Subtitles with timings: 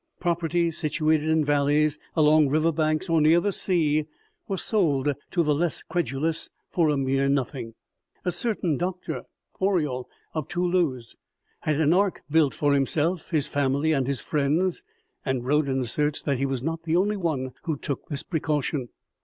[0.19, 4.07] Property situated in valleys, along river banks, or near the sea,
[4.47, 7.75] was sold to the less credulous for a mere nothing.
[8.25, 9.25] A certain doctor,
[9.59, 11.17] Auriol, of Toulouse,
[11.59, 14.81] had an ark built for himself, his family and his friends,
[15.23, 18.89] and Bodin asserts that he was not the only one who took this precaution.